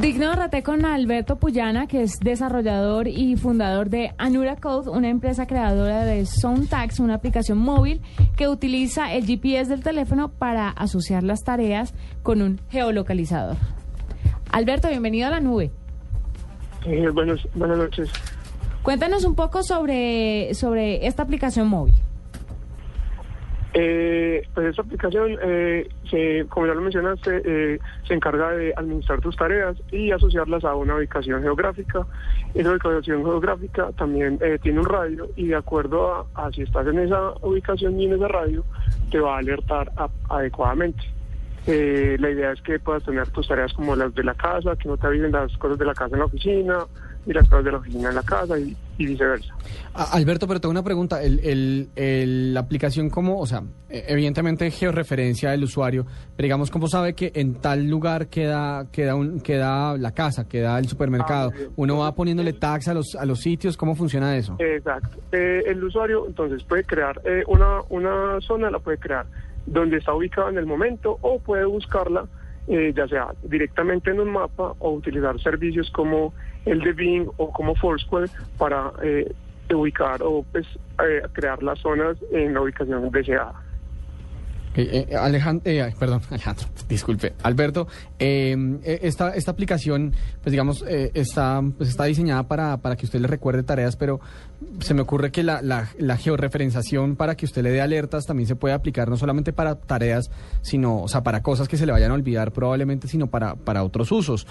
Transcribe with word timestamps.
Digno 0.00 0.32
rate 0.32 0.62
con 0.62 0.86
Alberto 0.86 1.36
Puyana, 1.36 1.86
que 1.86 2.02
es 2.02 2.18
desarrollador 2.18 3.08
y 3.08 3.36
fundador 3.36 3.90
de 3.90 4.14
Anura 4.16 4.56
Code, 4.56 4.90
una 4.90 5.10
empresa 5.10 5.46
creadora 5.46 6.04
de 6.04 6.24
SoundTax, 6.24 6.98
una 6.98 7.14
aplicación 7.14 7.58
móvil 7.58 8.00
que 8.36 8.48
utiliza 8.48 9.12
el 9.12 9.26
GPS 9.26 9.68
del 9.70 9.82
teléfono 9.82 10.30
para 10.30 10.70
asociar 10.70 11.22
las 11.22 11.40
tareas 11.44 11.94
con 12.22 12.40
un 12.40 12.58
geolocalizador. 12.70 13.56
Alberto, 14.50 14.88
bienvenido 14.88 15.28
a 15.28 15.30
la 15.30 15.40
nube. 15.40 15.70
Eh, 16.86 17.08
buenos, 17.10 17.46
buenas 17.54 17.76
noches. 17.76 18.10
Cuéntanos 18.82 19.24
un 19.24 19.34
poco 19.34 19.62
sobre, 19.62 20.54
sobre 20.54 21.06
esta 21.06 21.22
aplicación 21.22 21.68
móvil. 21.68 21.94
Eh, 23.74 24.46
pues 24.52 24.66
esta 24.68 24.82
aplicación, 24.82 25.38
eh, 25.42 25.88
se, 26.10 26.44
como 26.48 26.66
ya 26.66 26.74
lo 26.74 26.82
mencionaste, 26.82 27.42
eh, 27.44 27.78
se 28.06 28.14
encarga 28.14 28.50
de 28.50 28.74
administrar 28.76 29.20
tus 29.20 29.34
tareas 29.36 29.76
y 29.90 30.10
asociarlas 30.10 30.64
a 30.64 30.74
una 30.74 30.96
ubicación 30.96 31.42
geográfica. 31.42 32.06
Esa 32.54 32.70
ubicación 32.70 33.24
geográfica 33.24 33.90
también 33.92 34.38
eh, 34.42 34.58
tiene 34.62 34.80
un 34.80 34.86
radio 34.86 35.26
y 35.36 35.46
de 35.46 35.56
acuerdo 35.56 36.26
a, 36.34 36.50
si 36.52 36.62
estás 36.62 36.86
en 36.86 36.98
esa 36.98 37.32
ubicación 37.40 37.98
y 37.98 38.06
en 38.06 38.14
ese 38.14 38.28
radio, 38.28 38.64
te 39.10 39.18
va 39.18 39.36
a 39.36 39.38
alertar 39.38 39.90
adecuadamente. 40.28 41.02
Eh, 41.66 42.16
la 42.18 42.30
idea 42.30 42.52
es 42.52 42.60
que 42.62 42.78
puedas 42.78 43.04
tener 43.04 43.28
tus 43.28 43.46
tareas 43.46 43.72
como 43.72 43.94
las 43.94 44.14
de 44.14 44.24
la 44.24 44.34
casa, 44.34 44.74
que 44.76 44.88
no 44.88 44.96
te 44.96 45.06
avisen 45.06 45.30
las 45.30 45.56
cosas 45.58 45.78
de 45.78 45.84
la 45.84 45.94
casa 45.94 46.14
en 46.14 46.20
la 46.20 46.24
oficina 46.26 46.78
y 47.24 47.32
las 47.32 47.48
cosas 47.48 47.64
de 47.64 47.70
la 47.70 47.78
oficina 47.78 48.08
en 48.08 48.16
la 48.16 48.22
casa 48.24 48.58
y, 48.58 48.76
y 48.98 49.06
viceversa. 49.06 49.54
Alberto, 49.94 50.48
pero 50.48 50.60
tengo 50.60 50.72
una 50.72 50.82
pregunta. 50.82 51.22
El, 51.22 51.38
el, 51.38 51.88
el, 51.94 52.52
la 52.54 52.60
aplicación, 52.60 53.10
¿cómo? 53.10 53.38
O 53.38 53.46
sea, 53.46 53.62
evidentemente 53.88 54.68
georreferencia 54.72 55.52
del 55.52 55.62
usuario, 55.62 56.04
pero 56.34 56.46
digamos, 56.46 56.68
¿cómo 56.72 56.88
sabe 56.88 57.14
que 57.14 57.30
en 57.36 57.54
tal 57.54 57.86
lugar 57.88 58.26
queda 58.26 58.86
queda 58.90 59.14
un, 59.14 59.40
queda 59.40 59.96
la 59.98 60.10
casa, 60.10 60.48
queda 60.48 60.80
el 60.80 60.88
supermercado? 60.88 61.52
Ah, 61.54 61.68
¿Uno 61.76 61.98
va 61.98 62.12
poniéndole 62.12 62.54
tags 62.54 62.88
a 62.88 62.94
los, 62.94 63.14
a 63.14 63.24
los 63.24 63.38
sitios? 63.38 63.76
¿Cómo 63.76 63.94
funciona 63.94 64.36
eso? 64.36 64.56
Exacto. 64.58 65.16
Eh, 65.30 65.62
el 65.66 65.84
usuario, 65.84 66.26
entonces, 66.26 66.64
puede 66.64 66.82
crear 66.82 67.20
eh, 67.24 67.44
una, 67.46 67.82
una 67.88 68.40
zona, 68.40 68.68
la 68.68 68.80
puede 68.80 68.98
crear 68.98 69.26
donde 69.66 69.98
está 69.98 70.14
ubicado 70.14 70.48
en 70.48 70.58
el 70.58 70.66
momento 70.66 71.18
o 71.20 71.38
puede 71.38 71.64
buscarla 71.64 72.26
eh, 72.68 72.92
ya 72.96 73.08
sea 73.08 73.28
directamente 73.42 74.10
en 74.10 74.20
un 74.20 74.30
mapa 74.30 74.74
o 74.78 74.92
utilizar 74.92 75.40
servicios 75.40 75.90
como 75.90 76.32
el 76.64 76.80
de 76.80 76.92
Bing 76.92 77.28
o 77.36 77.52
como 77.52 77.74
Foursquare 77.74 78.28
para 78.56 78.92
eh, 79.02 79.32
ubicar 79.74 80.22
o 80.22 80.44
pues, 80.52 80.66
eh, 81.04 81.22
crear 81.32 81.60
las 81.62 81.80
zonas 81.80 82.16
en 82.30 82.54
la 82.54 82.60
ubicación 82.60 83.10
deseada. 83.10 83.54
Eh, 84.74 85.06
eh, 85.10 85.16
Alejandro, 85.16 85.70
eh, 85.70 85.94
perdón, 85.98 86.22
Alejandro, 86.30 86.66
disculpe, 86.88 87.34
Alberto, 87.42 87.88
eh, 88.18 88.56
esta, 89.02 89.34
esta 89.34 89.50
aplicación, 89.50 90.14
pues 90.42 90.50
digamos, 90.50 90.84
está, 90.88 91.62
pues 91.76 91.90
está 91.90 92.04
diseñada 92.04 92.44
para, 92.44 92.78
para 92.78 92.96
que 92.96 93.04
usted 93.04 93.20
le 93.20 93.28
recuerde 93.28 93.62
tareas, 93.62 93.96
pero 93.96 94.20
se 94.80 94.94
me 94.94 95.02
ocurre 95.02 95.30
que 95.30 95.42
la, 95.42 95.60
la, 95.60 95.90
la, 95.98 96.16
georreferenciación 96.16 97.16
para 97.16 97.36
que 97.36 97.44
usted 97.44 97.62
le 97.62 97.70
dé 97.70 97.80
alertas 97.80 98.26
también 98.26 98.46
se 98.46 98.54
puede 98.54 98.74
aplicar 98.74 99.08
no 99.08 99.16
solamente 99.16 99.52
para 99.52 99.74
tareas, 99.74 100.30
sino, 100.62 101.02
o 101.02 101.08
sea, 101.08 101.22
para 101.22 101.42
cosas 101.42 101.68
que 101.68 101.76
se 101.76 101.84
le 101.84 101.92
vayan 101.92 102.10
a 102.12 102.14
olvidar 102.14 102.52
probablemente, 102.52 103.08
sino 103.08 103.26
para, 103.26 103.56
para 103.56 103.82
otros 103.82 104.10
usos. 104.12 104.46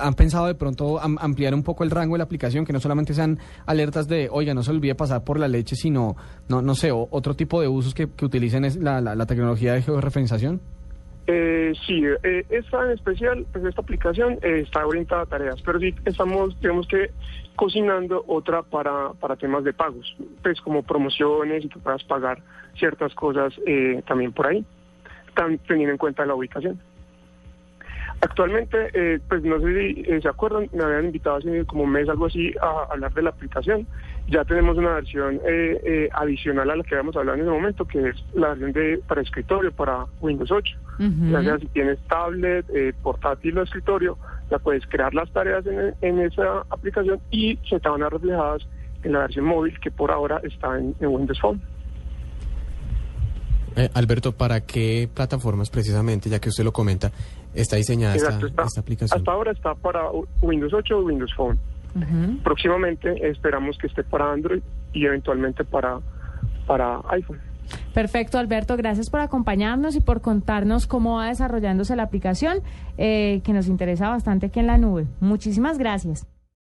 ¿Han 0.00 0.14
pensado 0.14 0.46
de 0.46 0.54
pronto 0.54 1.00
am, 1.00 1.18
ampliar 1.20 1.54
un 1.54 1.64
poco 1.64 1.84
el 1.84 1.90
rango 1.90 2.14
de 2.14 2.18
la 2.18 2.24
aplicación, 2.24 2.64
que 2.64 2.72
no 2.72 2.80
solamente 2.80 3.12
sean 3.12 3.38
alertas 3.66 4.06
de, 4.06 4.28
oiga, 4.30 4.54
no 4.54 4.62
se 4.62 4.70
olvide 4.70 4.94
pasar 4.94 5.24
por 5.24 5.38
la 5.38 5.48
leche, 5.48 5.74
sino, 5.74 6.16
no, 6.48 6.62
no 6.62 6.74
sé, 6.74 6.92
otro 6.92 7.34
tipo 7.34 7.60
de 7.60 7.68
usos 7.68 7.92
que, 7.92 8.08
que 8.10 8.24
utilicen 8.24 8.64
es 8.64 8.76
la, 8.76 9.00
la 9.00 9.26
tecnología 9.26 9.33
de 9.74 9.82
georreferenciación? 9.82 10.60
Eh, 11.26 11.72
sí, 11.86 12.02
eh, 12.22 12.44
esta 12.50 12.84
en 12.84 12.90
especial, 12.90 13.46
pues 13.50 13.64
esta 13.64 13.80
aplicación 13.80 14.34
eh, 14.42 14.60
está 14.62 14.86
orientada 14.86 15.22
a 15.22 15.26
tareas, 15.26 15.62
pero 15.62 15.78
sí 15.78 15.94
estamos, 16.04 16.58
digamos 16.60 16.86
que, 16.86 17.10
cocinando 17.56 18.24
otra 18.26 18.62
para, 18.62 19.12
para 19.14 19.36
temas 19.36 19.64
de 19.64 19.72
pagos, 19.72 20.16
pues 20.42 20.60
como 20.60 20.82
promociones 20.82 21.64
y 21.64 21.68
que 21.68 21.78
puedas 21.78 22.04
pagar 22.04 22.42
ciertas 22.76 23.14
cosas 23.14 23.54
eh, 23.66 24.02
también 24.06 24.32
por 24.32 24.48
ahí, 24.48 24.64
tan, 25.34 25.58
teniendo 25.58 25.92
en 25.92 25.98
cuenta 25.98 26.26
la 26.26 26.34
ubicación. 26.34 26.78
Actualmente, 28.24 28.88
eh, 28.94 29.20
pues 29.28 29.42
no 29.42 29.60
sé 29.60 29.66
si 29.66 30.00
eh, 30.06 30.18
se 30.22 30.28
acuerdan, 30.28 30.66
me 30.72 30.82
habían 30.82 31.04
invitado 31.04 31.36
hace 31.36 31.66
como 31.66 31.84
un 31.84 31.90
mes, 31.90 32.08
algo 32.08 32.24
así, 32.24 32.54
a 32.58 32.90
hablar 32.90 33.12
de 33.12 33.20
la 33.20 33.30
aplicación. 33.30 33.86
Ya 34.28 34.46
tenemos 34.46 34.78
una 34.78 34.94
versión 34.94 35.34
eh, 35.46 35.78
eh, 35.84 36.08
adicional 36.10 36.70
a 36.70 36.76
la 36.76 36.84
que 36.84 36.94
habíamos 36.94 37.14
hablado 37.16 37.36
en 37.36 37.42
ese 37.42 37.50
momento, 37.50 37.84
que 37.84 38.08
es 38.08 38.16
la 38.32 38.48
versión 38.48 38.72
de 38.72 38.98
para 39.06 39.20
escritorio, 39.20 39.72
para 39.72 40.06
Windows 40.22 40.50
8. 40.50 40.76
Uh 41.00 41.02
-huh. 41.02 41.32
Ya 41.32 41.42
sea 41.42 41.58
si 41.58 41.66
tienes 41.66 41.98
tablet, 42.08 42.64
eh, 42.74 42.94
portátil 43.02 43.58
o 43.58 43.62
escritorio, 43.62 44.16
la 44.50 44.58
puedes 44.58 44.86
crear 44.86 45.12
las 45.12 45.30
tareas 45.30 45.66
en, 45.66 45.94
en, 46.00 46.20
esa 46.20 46.60
aplicación 46.70 47.20
y 47.30 47.58
se 47.68 47.78
te 47.78 47.88
van 47.90 48.02
a 48.02 48.08
reflejadas 48.08 48.66
en 49.02 49.12
la 49.12 49.18
versión 49.18 49.44
móvil 49.44 49.78
que 49.80 49.90
por 49.90 50.10
ahora 50.10 50.40
está 50.44 50.78
en, 50.78 50.94
en 51.00 51.08
Windows 51.08 51.40
Phone. 51.40 51.60
Eh, 53.76 53.90
Alberto, 53.94 54.32
¿para 54.32 54.60
qué 54.60 55.08
plataformas 55.12 55.70
precisamente, 55.70 56.30
ya 56.30 56.38
que 56.38 56.48
usted 56.48 56.64
lo 56.64 56.72
comenta, 56.72 57.10
está 57.54 57.76
diseñada 57.76 58.14
Exacto, 58.14 58.46
esta, 58.46 58.48
está, 58.48 58.62
esta, 58.64 58.80
aplicación? 58.80 59.18
Hasta 59.18 59.32
ahora 59.32 59.52
está 59.52 59.74
para 59.74 60.10
Windows 60.42 60.72
8 60.72 61.00
y 61.00 61.04
Windows 61.04 61.34
Phone. 61.36 61.58
Uh 61.94 62.00
-huh. 62.00 62.42
Próximamente 62.42 63.28
esperamos 63.28 63.76
que 63.78 63.86
esté 63.86 64.02
para 64.04 64.32
Android 64.32 64.62
y 64.92 65.06
eventualmente 65.06 65.64
para, 65.64 65.98
para 66.66 67.00
iPhone. 67.10 67.40
Perfecto, 67.92 68.38
Alberto. 68.38 68.76
Gracias 68.76 69.10
por 69.10 69.20
acompañarnos 69.20 69.96
y 69.96 70.00
por 70.00 70.20
contarnos 70.20 70.86
cómo 70.86 71.16
va 71.16 71.28
desarrollándose 71.28 71.96
la 71.96 72.02
aplicación, 72.02 72.58
eh, 72.98 73.40
que 73.44 73.52
nos 73.52 73.68
interesa 73.68 74.08
bastante 74.08 74.46
aquí 74.46 74.60
en 74.60 74.66
la 74.66 74.78
nube. 74.78 75.06
Muchísimas 75.20 75.78
gracias. 75.78 76.26